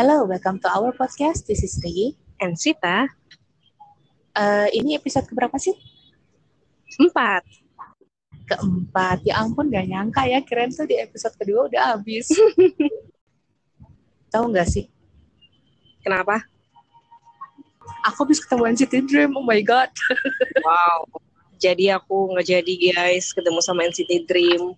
[0.00, 1.44] Hello, welcome to our podcast.
[1.44, 2.16] This is Rigi.
[2.40, 3.04] And Sita,
[4.32, 5.76] Eh, ini episode keberapa sih?
[6.96, 7.44] empat.
[8.48, 9.20] Keempat.
[9.28, 10.40] Ya ampun, gak nyangka ya.
[10.40, 12.32] Keren tuh di episode kedua udah habis.
[14.32, 14.88] Tahu nggak sih?
[16.00, 16.40] Kenapa?
[18.08, 19.36] Aku habis ketemu NCT Dream.
[19.36, 19.92] Oh my God.
[20.64, 21.04] Wow.
[21.60, 24.72] Jadi aku nggak jadi guys ketemu sama NCT Dream.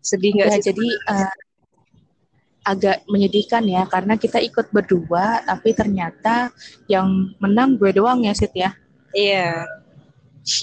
[0.00, 0.72] Sedih nggak Ya, sih?
[0.72, 1.34] jadi eh,
[2.64, 3.84] agak menyedihkan ya.
[3.86, 6.50] Karena kita ikut berdua, tapi ternyata
[6.88, 8.72] yang menang gue doang ya, Sit ya.
[9.14, 9.68] Iya.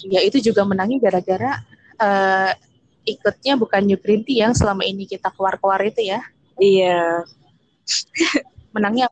[0.10, 1.58] Ya itu juga menangnya gara-gara
[1.98, 2.52] eh,
[3.05, 6.22] ikutnya bukan New Tea yang selama ini kita keluar-keluar itu ya.
[6.58, 7.26] Iya.
[8.76, 9.10] Menangnya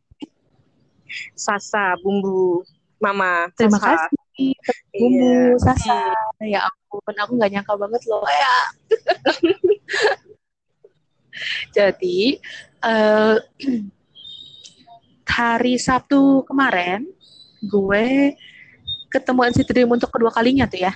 [1.34, 2.62] Sasa bumbu
[3.02, 3.50] Mama.
[3.58, 4.06] Terima Sasa.
[4.06, 4.54] kasih
[4.94, 6.14] bumbu Sasa.
[6.46, 8.26] Ya ampun, aku nggak nyangka banget loh.
[8.26, 8.58] Ya.
[11.78, 12.40] Jadi
[12.84, 13.38] eh,
[15.40, 17.08] hari Sabtu kemarin
[17.64, 18.36] gue
[19.10, 20.94] ketemu NCT Dream untuk kedua kalinya tuh ya.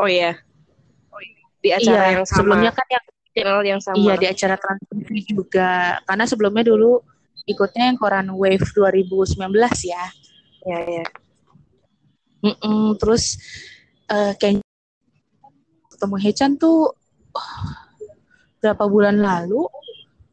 [0.00, 0.36] Oh iya.
[1.60, 2.36] Di acara iya, yang sama.
[2.40, 3.96] sebelumnya kan yang channel yang sama.
[4.00, 6.00] iya di acara Trans TV juga.
[6.08, 7.04] Karena sebelumnya dulu
[7.44, 9.36] ikutnya yang Korean Wave 2019
[9.86, 10.04] ya.
[10.64, 11.06] Iya, iya.
[12.40, 13.36] Mm-mm, terus
[14.08, 14.64] eh kayak
[15.92, 16.96] ketemu Hechan tuh
[17.36, 17.44] oh,
[18.60, 19.66] berapa bulan lalu.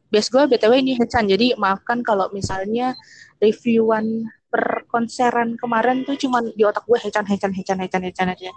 [0.08, 2.96] Bias gue BTW ini Hechan, jadi maafkan kalau misalnya
[3.44, 8.48] reviewan per konseran kemarin tuh cuman di otak gue Hechan, Hechan, Hechan, Hechan, Hechan aja.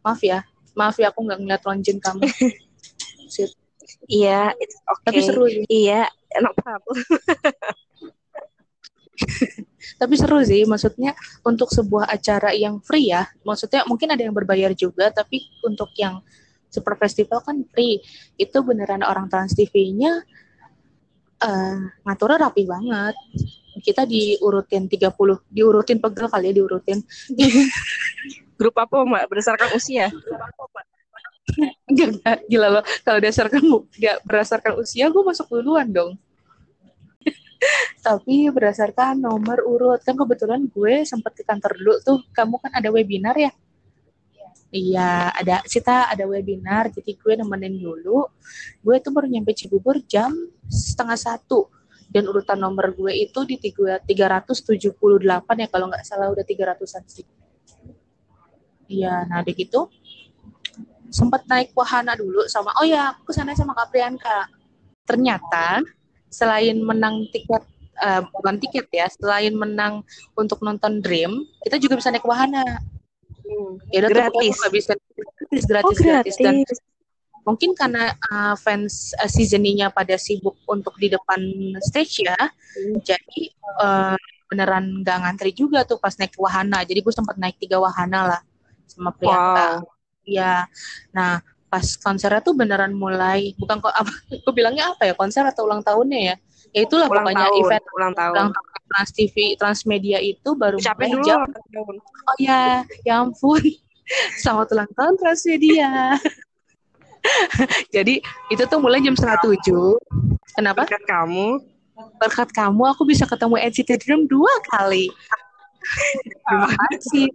[0.00, 0.40] Maaf ya,
[0.72, 2.24] maaf ya aku nggak ngeliat lonjin kamu.
[4.04, 5.08] Iya, okay.
[5.08, 5.64] Tapi seru sih.
[5.68, 6.04] Iya,
[6.36, 6.92] enak problem.
[10.00, 11.14] Tapi seru sih, maksudnya
[11.46, 16.20] untuk sebuah acara yang free ya, maksudnya mungkin ada yang berbayar juga, tapi untuk yang
[16.74, 18.02] super festival kan free.
[18.34, 20.26] Itu beneran orang Trans TV-nya
[21.44, 23.14] eh ngaturnya rapi banget.
[23.74, 25.10] Kita diurutin 30,
[25.50, 27.02] diurutin pegel kali ya, diurutin.
[28.58, 29.24] Grup apa Mbak?
[29.26, 30.14] Berdasarkan usia?
[31.90, 32.84] Enggak, gila loh.
[33.02, 36.14] Kalau berdasarkan enggak berdasarkan usia, gue masuk duluan dong.
[38.06, 40.00] Tapi berdasarkan nomor urut.
[40.06, 42.18] Kan kebetulan gue sempat ke kantor dulu tuh.
[42.30, 43.50] Kamu kan ada webinar ya?
[44.74, 48.26] Iya, ada Sita ada webinar, jadi gue nemenin dulu.
[48.82, 50.34] Gue tuh baru nyampe Cibubur jam
[50.66, 51.70] setengah satu.
[52.10, 57.26] Dan urutan nomor gue itu di tiga- 378 ya, kalau nggak salah udah 300-an sih.
[58.90, 59.88] Iya, nah udah gitu
[61.14, 64.50] sempat naik wahana dulu sama oh ya aku ke sana sama Kak Priyanka
[65.06, 65.78] ternyata
[66.26, 67.62] selain menang tiket
[68.02, 70.02] eh, bukan tiket ya selain menang
[70.34, 72.82] untuk nonton Dream kita juga bisa naik wahana
[73.44, 73.76] Hmm.
[73.92, 74.56] ya udah tuh Gratis.
[74.72, 76.78] bisa gratis gratis Oh, gratis dan gratis.
[77.44, 81.40] mungkin karena uh, fans uh, seasoninya pada sibuk untuk di depan
[81.80, 82.36] stage ya
[82.74, 82.98] Hmm.
[83.00, 83.40] jadi
[83.78, 88.26] uh, beneran nggak ngantri juga tuh pas naik wahana jadi gue sempat naik tiga wahana
[88.26, 88.40] lah
[88.84, 89.92] sama Priyanka Wow.
[90.24, 90.64] Iya.
[91.10, 91.36] Nah,
[91.68, 94.08] pas konsernya tuh beneran mulai bukan kok apa
[94.40, 96.34] aku bilangnya apa ya konser atau ulang tahunnya ya.
[96.72, 97.60] Ya itulah Ulang pokoknya tahun.
[97.60, 98.32] event Ulang tahun.
[98.34, 103.58] ulang tahun Trans TV, Transmedia itu baru mulai dulu jam oh ya, ya ampun.
[104.38, 106.14] Selamat ulang tahun Transmedia.
[107.94, 108.22] Jadi
[108.54, 109.98] itu tuh mulai jam setengah tujuh.
[110.54, 110.86] Kenapa?
[110.86, 111.58] Berkat kamu.
[112.22, 115.10] Berkat kamu aku bisa ketemu NCT Dream dua kali.
[116.46, 117.26] Terima kasih.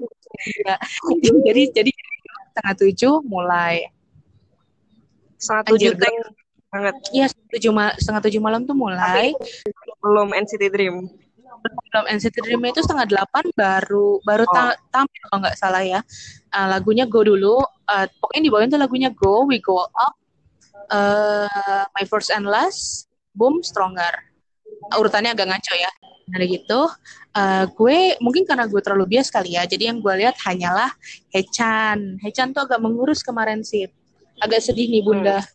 [0.63, 0.75] Ya.
[1.43, 1.91] Jadi jadi
[2.55, 3.91] setengah tujuh mulai.
[5.35, 5.91] Setengah tujuh
[6.71, 6.95] banget.
[7.11, 9.35] Iya setengah tujuh, ma- setengah tujuh malam tuh mulai.
[9.99, 11.11] Belum NCT Dream.
[11.59, 14.53] Belum NCT Dream itu setengah delapan baru baru Oh.
[14.53, 15.99] ta- tampil kalau nggak salah ya.
[16.49, 17.59] Uh, lagunya Go dulu.
[17.85, 20.13] Uh, pokoknya di bawahnya tuh lagunya Go, We Go Up,
[20.87, 24.13] uh, My First and Last, Boom, Stronger.
[24.89, 25.91] Uh, urutannya agak ngaco ya.
[26.29, 26.85] Dari gitu,
[27.33, 29.65] uh, gue mungkin karena gue terlalu bias kali ya.
[29.65, 30.93] Jadi yang gue lihat hanyalah
[31.29, 32.21] Hechan.
[32.21, 33.89] Hechan tuh agak mengurus kemarin sih.
[34.37, 35.41] Agak sedih nih bunda.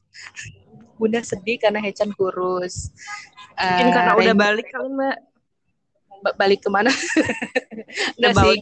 [0.95, 2.91] Bunda sedih karena Hechan kurus.
[3.55, 5.17] Mungkin Uh, karena udah Rain- balik kali Mbak.
[6.25, 6.89] Ba- balik ke mana?
[8.17, 8.59] Enggak Udah sih.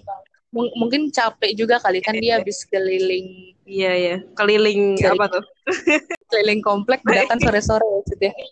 [0.53, 4.17] Mung- mungkin capek juga kali kan dia habis keliling Iya ya.
[4.35, 5.17] Keliling Keliling.
[5.17, 5.45] apa tuh?
[6.35, 8.35] keliling komplek datang sore-sore maksudnya.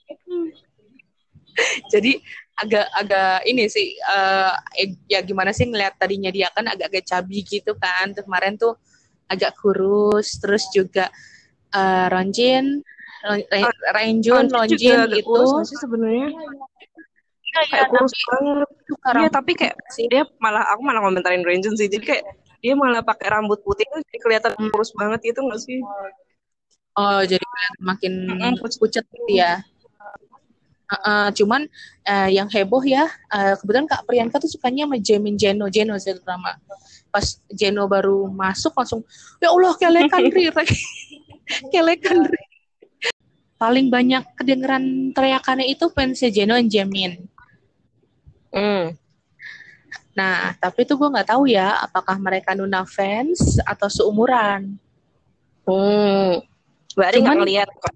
[1.92, 2.16] Jadi
[2.56, 7.42] agak agak ini sih eh, eh, ya gimana sih ngeliat tadinya dia kan agak-agak cabi
[7.42, 8.14] gitu kan.
[8.14, 8.78] Terus kemarin tuh
[9.26, 11.10] agak kurus terus juga
[11.74, 12.80] eh, Ronjin
[13.20, 16.28] Ron- Re- Renjun Lonjin juga agak itu nggak sebenarnya.
[17.50, 18.68] Iya, iya, Kayak kurus tapi banget.
[19.10, 20.06] Iya tapi kayak sih.
[20.06, 21.90] dia malah aku malah komentarin Renjun sih.
[21.90, 22.24] Jadi kayak
[22.60, 25.80] dia malah pakai rambut putih tuh jadi kelihatan kurus banget gitu nggak sih?
[26.94, 28.12] Oh, jadi kelihatan makin
[28.78, 29.64] pucet gitu ya.
[30.90, 31.70] Uh, uh, cuman
[32.02, 36.18] uh, yang heboh ya, uh, kebetulan Kak Priyanka tuh sukanya sama Jamin Jeno, Jeno sih
[36.18, 36.58] terutama.
[37.14, 39.06] Pas Jeno baru masuk langsung,
[39.38, 40.50] ya Allah kelekan Ri,
[41.74, 42.42] kelekan Ri.
[43.54, 47.22] Paling banyak kedengeran teriakannya itu fansnya Jeno dan Jamin.
[48.50, 48.94] Hmm.
[50.10, 54.74] Nah, tapi tuh gue nggak tahu ya, apakah mereka Nuna fans atau seumuran.
[55.64, 56.42] Hmm.
[56.98, 57.94] Berarti nggak ngeliat kok.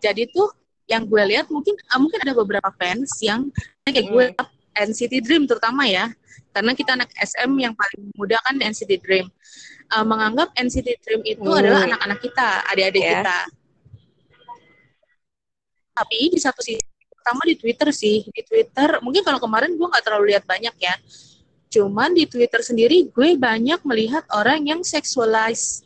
[0.00, 0.48] Jadi tuh
[0.88, 3.50] yang gue lihat mungkin ah, mungkin ada beberapa fans yang
[3.84, 4.24] kayak gue
[4.76, 6.12] NCT Dream terutama ya,
[6.52, 9.26] karena kita anak SM yang paling muda kan NCT Dream.
[9.86, 11.60] Eh, menganggap NCT Dream itu Hmm.
[11.60, 13.10] adalah anak-anak kita, adik-adik Ya.
[13.20, 13.38] kita.
[15.96, 16.82] Tapi di satu sisi,
[17.26, 20.94] pertama di Twitter sih, di Twitter mungkin kalau kemarin gue nggak terlalu lihat banyak ya.
[21.74, 25.82] Cuman di Twitter sendiri gue banyak melihat orang yang seksualize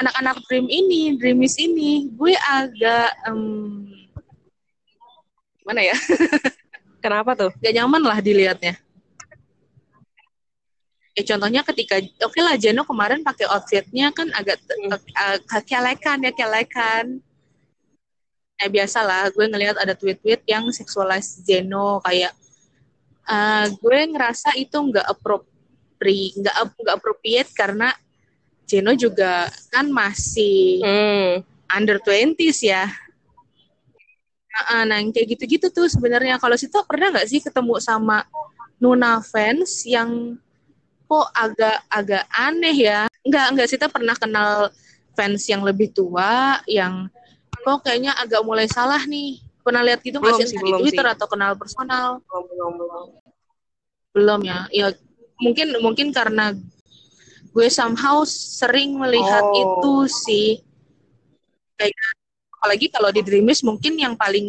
[0.00, 2.08] anak-anak Dream ini, Dreamies ini.
[2.16, 3.84] Gue agak em,
[5.60, 5.96] gimana ya?
[7.04, 7.52] Kenapa tuh?
[7.60, 8.80] Gak nyaman lah dilihatnya.
[11.12, 14.96] Ya contohnya ketika oke lah Jeno kemarin pakai outfitnya kan agak Hmm.
[14.96, 15.36] uh,
[15.68, 17.20] kelekan ya kelekan.
[18.62, 22.30] Eh biasalah gue ngelihat ada tweet-tweet yang seksualize Jeno kayak
[23.26, 27.90] uh, gue ngerasa itu nggak appropriate nggak nggak appropriate karena
[28.70, 31.42] Jeno juga kan masih Hmm.
[31.74, 32.86] under 20s ya.
[34.52, 38.22] Nah, nah, yang kayak gitu-gitu tuh sebenarnya kalau situ pernah nggak sih ketemu sama
[38.76, 40.36] Nuna fans yang
[41.08, 43.00] kok agak-agak aneh ya?
[43.24, 44.68] Nggak, nggak Sita pernah kenal
[45.16, 47.08] fans yang lebih tua yang
[47.62, 49.38] kok kayaknya agak mulai salah nih.
[49.62, 51.14] Pernah lihat gitu nggak Belum sih di Twitter sih.
[51.14, 52.18] atau kenal personal?
[52.26, 53.06] Belum, belum, belum.
[54.12, 54.66] Belum ya.
[54.68, 54.86] Ya
[55.38, 56.54] mungkin mungkin karena
[57.52, 59.54] gue somehow sering melihat Oh.
[59.54, 60.48] itu sih.
[61.78, 61.94] Kayak
[62.58, 64.46] apalagi kalau di Dreamies mungkin yang paling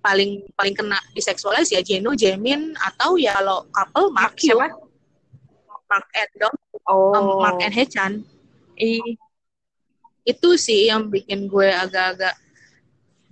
[0.00, 4.70] paling paling kena diseksualis ya Jeno, Jamin atau ya kalau couple Mark Siapa?
[5.86, 7.42] Mark and Dong, Oh.
[7.42, 8.12] Mark and Hechan.
[8.76, 9.02] Ih,
[10.26, 12.34] Itu sih yang bikin gue agak-agak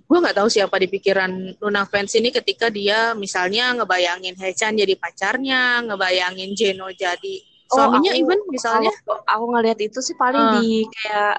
[0.05, 4.93] gue nggak tahu siapa di pikiran Luna fans ini ketika dia misalnya ngebayangin Hechan jadi
[4.95, 8.93] pacarnya, ngebayangin Jeno jadi Oh, suaminya aku- even misalnya.
[9.01, 10.53] Kalau aku ngeliat itu sih paling Ah.
[10.61, 11.35] di kayak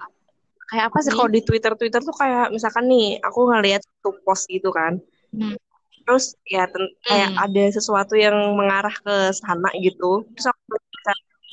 [0.66, 1.18] kayak apa sih Hmm.
[1.22, 4.98] kalau di Twitter Twitter tuh kayak misalkan nih aku ngeliat satu post gitu kan.
[5.30, 5.54] Hmm.
[6.02, 7.44] Terus ya ten- kayak Hmm.
[7.46, 10.26] ada sesuatu yang mengarah ke sana gitu.
[10.34, 10.60] Terus aku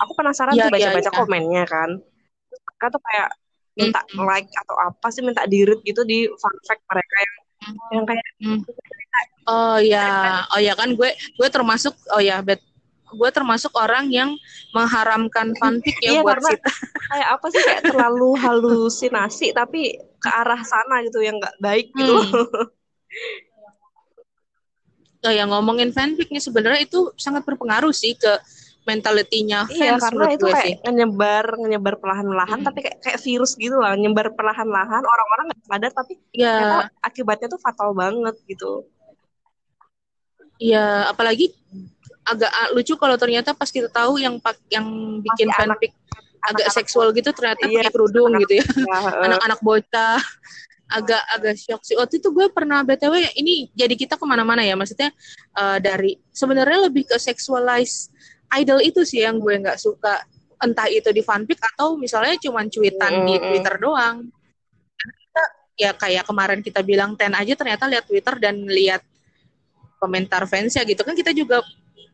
[0.01, 1.19] aku penasaran Iya, tuh baca-baca iya, iya.
[1.21, 1.89] komennya kan.
[2.49, 3.29] Terus mereka tuh kayak
[3.73, 4.23] minta Hmm.
[4.23, 7.35] like atau apa sih minta di read gitu di fun fact mereka yang
[7.91, 8.25] yang kayak
[9.43, 10.07] Oh ya,
[10.49, 12.63] oh ya kan gue gue termasuk oh ya bet
[13.07, 14.33] gue termasuk orang yang
[14.71, 16.71] mengharamkan fanfic ya Iya, buat karena- Sita.
[17.07, 19.81] kayak apa sih kayak terlalu halusinasi tapi
[20.17, 22.13] ke arah sana gitu yang nggak baik gitu.
[22.19, 22.65] Hmm.
[25.23, 28.31] Oh ya ngomongin fanfic nih sebenarnya itu sangat berpengaruh sih ke
[28.83, 30.75] mentalitinya Iya, fans karena itu kayak sih.
[30.91, 32.68] nyebar nyebar perlahan-lahan Hmm.
[32.68, 37.47] tapi kayak kayak virus gitu lah, nyebar perlahan-lahan orang-orang nggak sadar tapi Ya, ternyata akibatnya
[37.47, 38.83] tuh fatal banget gitu.
[40.62, 41.51] ya apalagi
[42.24, 44.85] agak ah, lucu kalau ternyata pas kita tahu yang pak yang
[45.19, 48.65] bikin Masih anak- fanfic agak anak-anak seksual gitu ternyata Iya, pakai kerudung anak- gitu ya.
[49.27, 50.19] Anak-anak bocah
[50.85, 54.78] agak agak shock sih waktu itu gue pernah btw ini jadi kita ke mana-mana ya
[54.78, 55.09] maksudnya
[55.54, 58.13] eh, dari sebenarnya lebih ke sexualize
[58.60, 60.22] idol itu sih yang gue nggak suka
[60.64, 63.48] entah itu di fanfic atau misalnya cuman cuitan di Mm-mm.
[63.52, 64.28] twitter doang
[65.00, 69.02] Kita- ya kayak kemarin kita bilang ten aja ternyata lihat twitter dan lihat
[70.00, 71.60] komentar fansnya gitu kan kita juga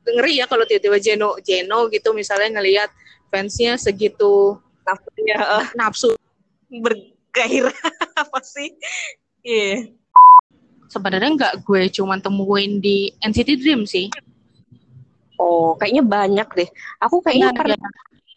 [0.06, 2.90] ngeri ya kalau tiba-tiba Jeno Jeno gitu misalnya ngelihat
[3.30, 6.18] fansnya segitu nafsunya eh, nafsu
[6.70, 7.78] bergairah
[8.26, 8.74] apa sih?
[9.46, 9.94] Iya.
[10.90, 14.10] sebenarnya nggak gue cuman temuin di NCT Dream sih.
[15.40, 16.70] Oh, kayaknya banyak deh.
[17.00, 17.78] Aku kayaknya Iya, pernah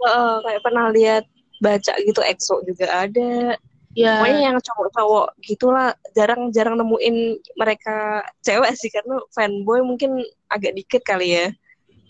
[0.02, 1.24] eh, kayak pernah lihat
[1.58, 3.58] baca gitu EXO juga ada.
[3.92, 10.16] Ya, Pokoknya yang cowok-cowok gitulah jarang-jarang nemuin mereka cewek sih karena fanboy mungkin
[10.48, 11.46] agak dikit kali ya.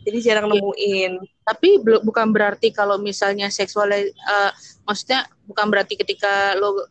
[0.04, 0.60] Jadi jarang Iya.
[0.60, 1.12] nemuin.
[1.42, 1.74] tapi
[2.06, 4.06] bukan berarti kalau misalnya seksual, eh,
[4.86, 6.86] maksudnya bukan berarti ketika lo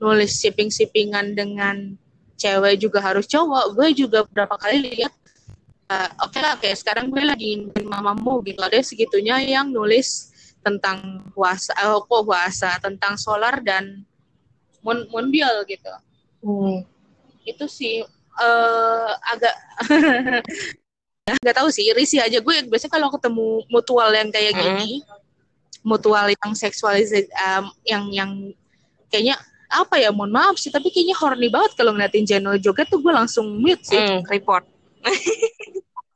[0.00, 1.92] nulis shipping-shippingan dengan
[2.40, 3.76] cewek juga harus cowok.
[3.76, 5.12] Gue juga beberapa kali lihat,
[5.94, 11.22] eh, oke lah kayak sekarang gue lagi nonton mamamu gitu, ada segitunya yang nulis tentang
[11.30, 14.02] puasa, eh, kok puasa, tentang solar dan
[14.82, 15.92] moon, moonbial gitu.
[16.42, 16.84] Hmm.
[17.44, 18.00] itu sih
[18.34, 19.54] eh agak
[21.44, 24.60] nggak tahu sih risih aja gue biasanya kalau ketemu mutual yang kayak Mm.
[24.60, 24.90] gini
[25.84, 28.30] mutual yang seksualisasi em, yang yang
[29.08, 29.36] kayaknya
[29.68, 33.12] apa ya mohon maaf sih tapi kayaknya horny banget kalau ngeliatin Jeno joget tuh gue
[33.12, 34.64] langsung mute sih Hmm, report.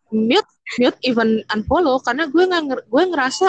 [0.09, 3.49] Mute mute even unfollow karena gue nggak nger- gue ngerasa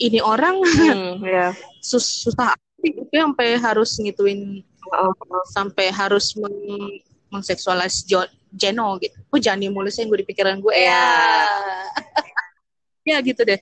[0.00, 1.52] ini orang Hmm, ya.
[1.82, 5.12] sus- susah gue sampai harus ngituin Oh,
[5.52, 6.56] sampai harus meng
[7.30, 8.02] mengseksualis
[8.50, 9.14] Jeno gitu.
[9.30, 11.06] Oh Jani mulu sih yang gue di pikiran gue ya.
[13.06, 13.60] ya gitu deh.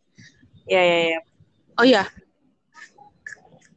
[0.64, 1.20] ya, ya, ya.
[1.76, 2.08] Oh ya.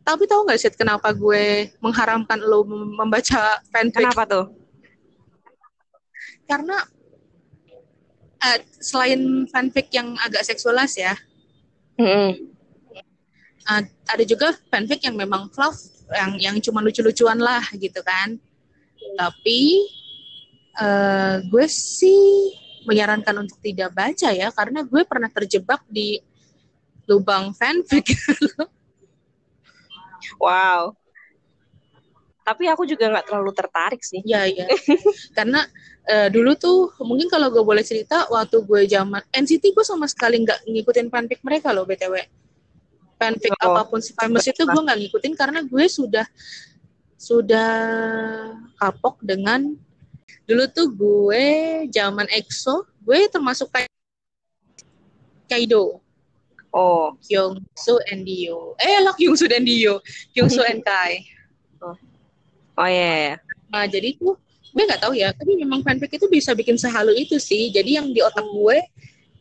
[0.02, 4.00] Tapi tahu nggak sih kenapa gue mengharamkan lo mem- membaca fanfic?
[4.00, 4.46] Kenapa tuh?
[6.48, 6.78] Karena
[8.48, 9.22] eh, selain
[9.52, 11.14] fanfic yang agak seksualis ya,
[12.00, 12.34] Hmm.
[13.70, 13.84] eh,
[14.14, 15.78] ada juga fanfic yang memang fluff,
[16.12, 18.38] yang yang cuma lucu-lucuan lah gitu kan.
[19.18, 19.62] Tapi
[20.82, 22.22] eh, gue sih
[22.88, 26.18] menyarankan untuk tidak baca ya, karena gue pernah terjebak di
[27.10, 28.06] lubang fanfic.
[30.40, 30.98] Wow.
[32.42, 34.22] Tapi aku juga nggak terlalu tertarik sih.
[34.26, 34.66] Iya iya.
[35.38, 35.62] Karena
[36.10, 40.42] eh, dulu tuh mungkin kalau gue boleh cerita waktu gue zaman NCT gue sama sekali
[40.42, 42.18] nggak ngikutin fanfic mereka loh btw.
[43.22, 43.78] Fanfic Oh.
[43.78, 46.26] apa pun si famous itu gue nggak ngikutin karena gue sudah
[47.22, 47.70] sudah
[48.82, 49.78] kapok dengan
[50.50, 51.46] dulu tuh gue
[51.94, 53.90] zaman EXO gue termasuk kayak
[55.46, 56.00] Kaido,
[56.72, 58.80] Oh, Kyungsu and Dio.
[58.80, 60.00] Eh lah Kyungsu dan Dio,
[60.32, 61.20] Kyungsu and Kai.
[61.84, 61.92] oh
[62.88, 63.36] ya, ya.
[63.72, 64.36] Nah, jadi tuh
[64.72, 67.72] gue nggak tahu ya, tapi memang fanfic itu bisa bikin sehalu itu sih.
[67.72, 68.80] Jadi yang di otak gue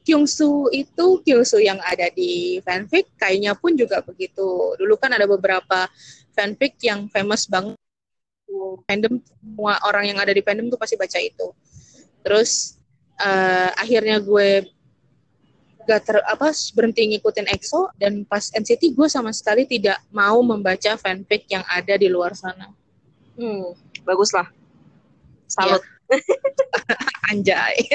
[0.01, 4.75] Kyungsu itu Kyungsu yang ada di fanfic, kayaknya pun juga begitu.
[4.81, 5.87] Dulu kan ada beberapa
[6.35, 7.77] fanfic yang famous banget.
[8.91, 11.55] Fandom semua orang yang ada di fandom tuh pasti baca itu.
[12.27, 12.81] Terus
[13.21, 14.67] eh, akhirnya gue
[15.87, 20.95] gak ter apa berhenti ngikutin EXO dan pas NCT gue sama sekali tidak mau membaca
[20.99, 22.80] fanfic yang ada di luar sana.
[23.41, 23.73] Hmm,
[24.05, 24.45] bagus lah.
[25.49, 25.81] Salut.
[27.33, 27.89] Anjay.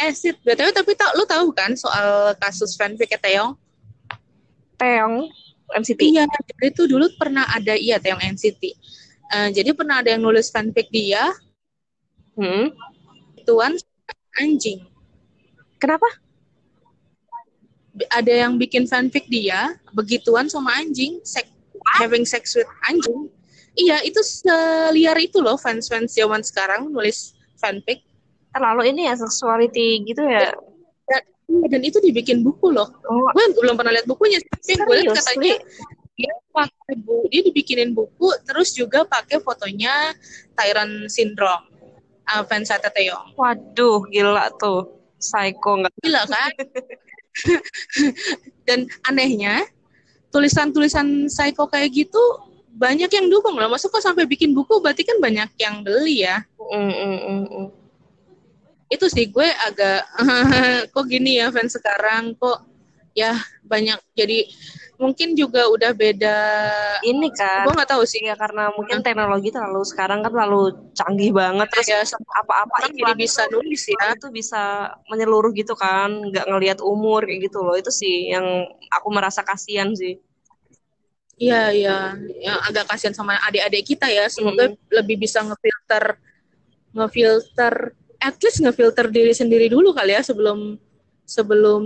[0.00, 3.52] eh, Sid, BTW tapi tau, lu tahu kan soal kasus fanfic ya, Teong?
[4.80, 5.28] Teong,
[5.76, 6.00] MCT.
[6.16, 8.62] Iya, jadi itu dulu pernah ada, iya Teong NCT.
[9.26, 11.28] Eh, jadi pernah ada yang nulis fanfic dia,
[12.36, 12.72] Hmm.
[13.44, 13.76] tuan
[14.40, 14.80] anjing.
[15.76, 16.04] Kenapa?
[18.12, 21.48] Ada yang bikin fanfic dia, begituan sama anjing, sek
[21.96, 23.32] having sex with anjing.
[23.76, 28.00] Iya, itu seliar itu loh fans-fans zaman sekarang nulis fanfic.
[28.56, 30.48] Terlalu ini ya seksuality gitu ya.
[31.04, 32.88] Dan, iya, dan itu dibikin buku loh.
[33.04, 35.60] Oh, gue belum pernah lihat bukunya tapi gue lihat katanya
[36.16, 40.16] dia pakai bu dia dibikinin buku terus juga pakai fotonya
[40.56, 41.68] Tyron Syndrome
[42.32, 44.96] uh, fans Taeyong waduh, gila tuh.
[45.16, 45.92] Psycho nggak?
[46.04, 46.52] gila kan
[48.68, 49.64] dan anehnya
[50.32, 52.20] tulisan-tulisan psycho kayak gitu
[52.76, 56.44] banyak yang dukung loh masuk kok sampai bikin buku berarti kan banyak yang beli ya.
[56.60, 57.68] Mm, mm, mm, mm.
[58.86, 60.06] itu sih gue agak
[60.94, 62.62] kok gini ya fans sekarang kok
[63.18, 63.34] ya
[63.66, 64.46] banyak jadi
[64.96, 66.38] mungkin juga udah beda.
[67.04, 67.68] Ini kan.
[67.68, 68.24] gue nggak tahu sih.
[68.24, 71.68] Ya karena mungkin teknologi terlalu sekarang kan terlalu canggih banget.
[71.72, 72.00] Terus ya
[72.44, 74.16] apa-apa jadi bisa nulis ya.
[74.16, 76.32] itu bisa menyeluruh gitu kan.
[76.32, 77.76] Nggak ngelihat umur kayak gitu loh.
[77.76, 78.44] Itu sih yang
[78.92, 80.16] aku merasa kasihan sih
[81.36, 81.98] iya iya.
[82.16, 84.26] Yang agak kasihan sama adik-adik kita ya.
[84.28, 86.16] Semoga lebih bisa ngefilter
[86.96, 87.92] ngefilter
[88.24, 90.80] at least ngefilter diri sendiri dulu kali ya sebelum
[91.28, 91.82] sebelum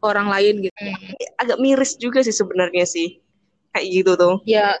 [0.00, 0.78] orang lain gitu.
[1.36, 3.20] Agak miris juga sih sebenarnya sih.
[3.76, 4.34] Kayak gitu tuh.
[4.48, 4.74] Ya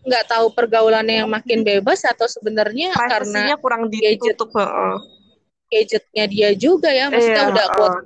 [0.00, 4.32] nggak tahu pergaulannya yang makin bebas atau sebenarnya karena kurang gadget.
[4.32, 4.96] ditutup heeh.
[5.70, 7.06] gadgetnya dia juga ya.
[7.12, 8.00] Maksudnya Iya, udah uh.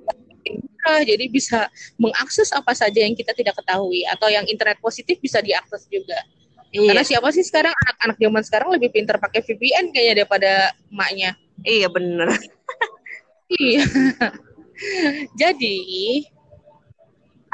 [0.84, 5.40] Murah jadi bisa mengakses apa saja yang kita tidak ketahui atau yang internet positif bisa
[5.40, 6.20] diakses juga.
[6.76, 6.92] Iya.
[6.92, 7.72] Karena siapa sih sekarang?
[7.72, 10.52] Anak-anak zaman sekarang lebih pintar pakai VPN kayaknya daripada
[10.92, 11.30] emaknya.
[11.64, 12.28] Iya bener.
[13.48, 13.84] Iya.
[15.40, 15.78] Jadi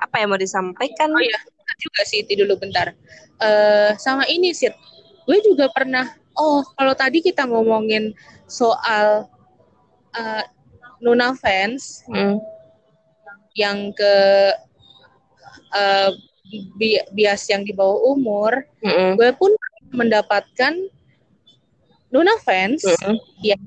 [0.00, 1.12] apa yang mau disampaikan?
[1.12, 1.38] Oh iya
[1.78, 2.96] juga sih itu dulu bentar.
[3.38, 4.72] Eh sama ini sih
[5.28, 8.10] gue juga pernah oh kalau tadi kita ngomongin
[8.50, 9.30] soal
[10.18, 10.44] eh,
[11.00, 12.40] Nuna fans Hmm.
[13.54, 14.14] Yang ke
[15.74, 16.10] eh,
[16.78, 19.14] bi- bias yang di bawah umur, Mm-mm.
[19.18, 19.50] gue pun
[19.90, 20.74] mendapatkan
[22.10, 23.22] Nuna fans Mm-mm.
[23.38, 23.62] yang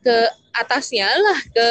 [0.00, 0.16] ke
[0.54, 1.66] atasnya lah, ke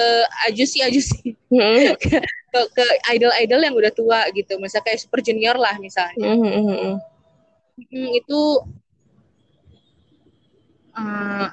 [0.51, 1.95] ajusi-ajusi, Mm-mm.
[2.51, 6.35] ke, ke idol-idol yang udah tua gitu, misalnya kayak Super Junior lah misalnya.
[6.35, 6.99] Mm-mm.
[7.79, 8.41] Hmm, itu
[10.99, 11.47] eh,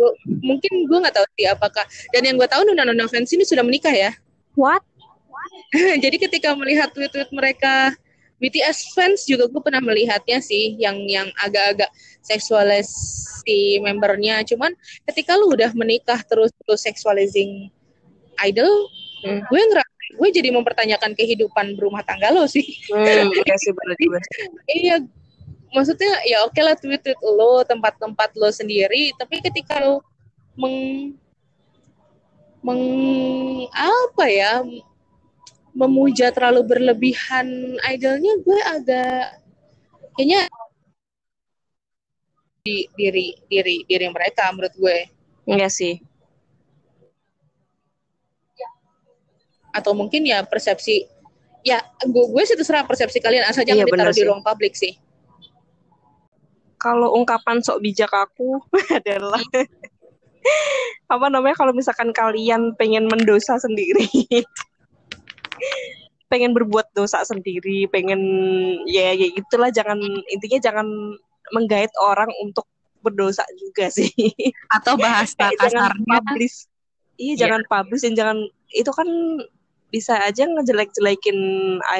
[0.00, 1.84] gua- mungkin gue nggak tahu sih apakah
[2.16, 4.16] dan yang gue tahu Nuna Nuna fans ini sudah menikah ya.
[4.56, 4.80] what
[6.04, 7.92] Jadi ketika melihat tweet-tweet mereka
[8.40, 11.92] BTS fans juga gue pernah melihatnya sih yang yang agak-agak
[12.24, 12.88] seksualis
[13.44, 14.72] si membernya cuman
[15.08, 17.68] ketika lu udah menikah terus terus sexualizing
[18.44, 18.88] idol
[19.24, 19.44] hmm.
[19.44, 23.96] gue ngerasa gue jadi mempertanyakan kehidupan berumah tangga lo sih hmm, iya sih benar
[24.80, 24.96] iya
[25.70, 29.14] maksudnya ya oke okay lah tweet tweet lo tempat-tempat lo sendiri.
[29.14, 30.02] Tapi ketika lo
[30.58, 31.14] meng
[32.60, 32.82] meng
[33.72, 34.60] apa ya
[35.72, 39.24] memuja terlalu berlebihan idolnya gue agak
[40.18, 40.50] kayaknya
[42.60, 44.98] di diri diri diri mereka menurut gue.
[45.48, 46.02] Enggak sih.
[49.70, 51.06] Atau mungkin ya persepsi
[51.62, 53.46] ya gue gue sih terserah persepsi kalian.
[53.46, 54.98] Asal jangan iya, ditaruh di ruang publik sih
[56.80, 58.58] kalau ungkapan sok bijak aku
[58.98, 59.44] adalah
[61.12, 64.08] apa namanya kalau misalkan kalian pengen mendosa sendiri
[66.30, 68.22] pengen berbuat dosa sendiri, pengen
[68.86, 69.98] ya ya gitulah jangan
[70.30, 70.86] intinya jangan
[71.50, 72.70] menggait orang untuk
[73.02, 74.14] berdosa juga sih.
[74.70, 76.70] Atau bahasa kasarnya jangan publish.
[77.18, 77.36] Iya, yeah.
[77.44, 78.38] jangan publish dan jangan
[78.70, 79.08] itu kan
[79.90, 81.38] bisa aja ngejelek-jelekin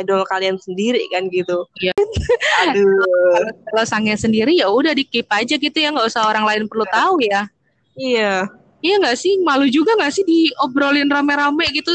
[0.01, 1.67] idol kalian sendiri kan gitu.
[1.83, 1.95] Iya.
[2.71, 3.51] Aduh.
[3.71, 6.87] Kalau sangnya sendiri ya udah di keep aja gitu ya nggak usah orang lain perlu
[6.89, 7.51] tahu ya.
[7.99, 8.47] Iya.
[8.81, 11.93] Iya nggak sih malu juga nggak sih diobrolin rame-rame gitu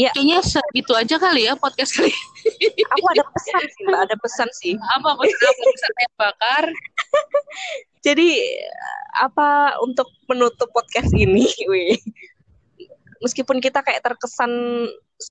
[0.00, 2.08] Ya, kayaknya segitu aja kali ya podcast kali.
[2.96, 4.00] Aku ada pesan sih, Mbak.
[4.08, 4.72] Ada pesan sih.
[4.96, 5.52] Apa pesan?
[5.60, 6.64] pesan yang bakar?
[8.00, 8.40] Jadi
[9.20, 12.00] apa untuk menutup podcast ini, wih.
[13.20, 14.50] Meskipun kita kayak terkesan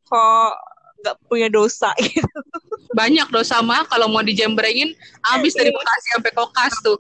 [0.05, 0.53] kok
[0.99, 2.39] nggak punya dosa gitu.
[2.93, 4.93] Banyak dosa mah kalau mau dijembrengin
[5.25, 6.99] habis dari Bekasi sampai Kokas tuh.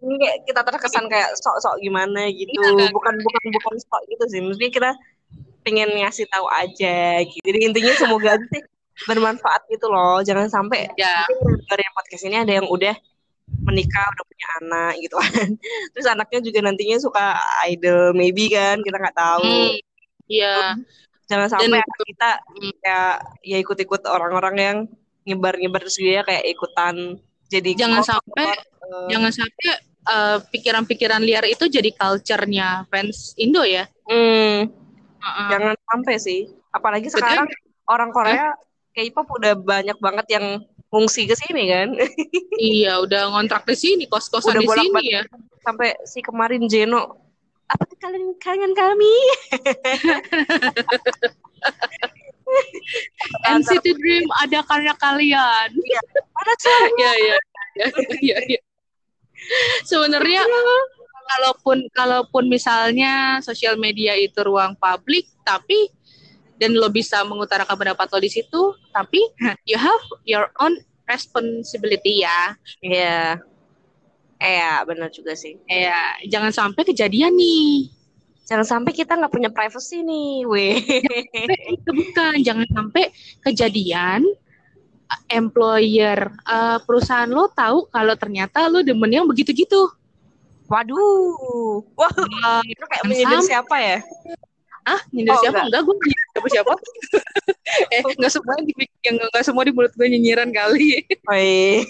[0.00, 0.16] ini
[0.48, 4.96] kita terkesan kayak sok-sok gimana gitu ya, bukan bukan bukan sok gitu sih mungkin kita
[5.60, 8.62] pengen ngasih tahu aja gitu jadi intinya semoga sih
[9.08, 11.24] bermanfaat gitu loh jangan sampai ya.
[11.68, 12.96] dari podcast ini ada yang udah
[13.60, 15.48] menikah udah punya anak gitu kan
[15.94, 17.26] terus anaknya juga nantinya suka
[17.68, 19.76] idol maybe kan kita nggak tahu hmm,
[20.30, 20.82] iya hmm.
[21.26, 22.72] jangan sampai Dan, kita hmm.
[22.82, 23.00] ya
[23.44, 24.78] ya ikut-ikut orang-orang yang
[25.28, 28.46] nyebar-nyebar terus dia kayak ikutan jadi jangan sampai
[28.86, 29.70] uh, jangan sampai
[30.06, 33.90] uh, pikiran-pikiran liar itu jadi culture-nya fans Indo ya.
[34.06, 34.70] Hmm.
[35.20, 35.48] Uh-uh.
[35.50, 36.40] Jangan sampai sih.
[36.70, 37.20] Apalagi Betul.
[37.20, 37.48] sekarang
[37.90, 38.54] orang Korea
[38.94, 40.46] K-pop udah banyak banget yang
[40.90, 41.94] ngungsi ke sini kan.
[42.58, 45.22] iya, udah ngontrak di sini, kos-kosan di sini ya.
[45.62, 47.16] Sampai si kemarin Jeno,
[47.70, 49.14] apa kalian kangen kami?
[53.46, 55.70] NCT Dream ada karena kalian.
[55.70, 56.00] Iya.
[56.34, 56.52] Ada
[56.98, 57.38] ya, ya,
[57.78, 57.86] ya,
[58.18, 58.60] ya, ya.
[59.86, 60.42] Sebenarnya
[61.30, 65.94] kalaupun kalaupun misalnya sosial media itu ruang publik, tapi
[66.60, 69.18] dan lo bisa mengutarakan pendapat lo di situ, tapi
[69.64, 70.76] you have your own
[71.08, 72.54] responsibility ya.
[72.84, 73.00] Iya.
[73.00, 73.28] Yeah.
[74.40, 75.60] Iya, benar juga sih.
[75.68, 77.92] Iya, jangan sampai kejadian nih
[78.50, 80.74] jangan sampai kita nggak punya privacy nih, weh.
[81.78, 83.14] itu bukan, jangan sampai
[83.46, 84.26] kejadian
[85.06, 89.86] uh, employer uh, perusahaan lo tahu kalau ternyata lo demen yang begitu-gitu.
[90.66, 93.98] Waduh, wah, uh, itu kayak menyindir siapa ya?
[94.86, 95.66] Ah, nyindir oh, siapa?
[95.66, 95.96] Enggak, enggak gue
[96.32, 96.72] siapa siapa.
[97.94, 98.72] eh, enggak semua di
[99.04, 101.04] yang enggak semua di mulut gue nyinyiran kali.
[101.28, 101.84] Oh, iya.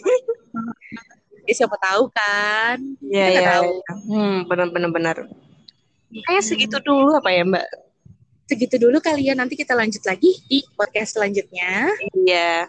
[1.47, 2.79] ya, siapa tahu kan?
[3.07, 3.41] Iya, iya.
[3.57, 3.71] Tahu.
[3.79, 3.93] Ya.
[4.11, 5.17] Hmm, benar benar benar.
[6.27, 7.67] Kayak segitu dulu apa ya Mbak?
[8.51, 11.87] Segitu dulu kalian nanti kita lanjut lagi di podcast selanjutnya.
[12.19, 12.67] Iya.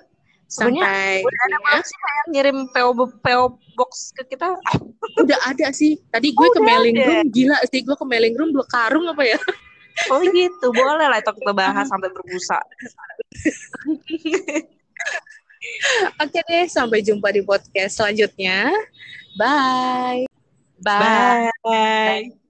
[0.52, 2.90] Sampai udah ada belum sih yang ngirim PO
[3.24, 3.44] PO
[3.80, 4.52] box ke kita?
[5.18, 5.96] Udah ada sih.
[6.12, 7.08] Tadi gue oh, ke mailing ada.
[7.08, 9.40] room gila sih gue ke mailing room dua karung apa ya?
[10.10, 12.60] Oh gitu, boleh lah itu kita bahas sampai berbusa.
[16.22, 18.72] Oke deh, sampai jumpa di podcast selanjutnya.
[19.38, 20.26] Bye.
[20.82, 21.54] Bye.
[21.64, 22.41] Bye.